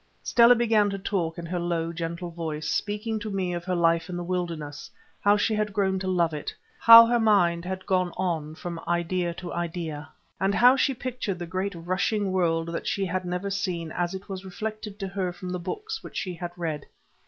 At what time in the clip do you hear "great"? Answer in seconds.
11.45-11.75